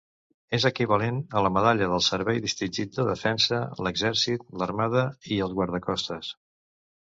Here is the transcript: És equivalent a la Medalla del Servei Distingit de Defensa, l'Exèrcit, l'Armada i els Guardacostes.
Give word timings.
És 0.57 0.63
equivalent 0.69 1.19
a 1.39 1.43
la 1.47 1.51
Medalla 1.57 1.89
del 1.91 2.01
Servei 2.05 2.41
Distingit 2.47 2.97
de 2.99 3.05
Defensa, 3.11 3.61
l'Exèrcit, 3.89 4.49
l'Armada 4.63 5.07
i 5.37 5.41
els 5.49 5.57
Guardacostes. 5.61 6.35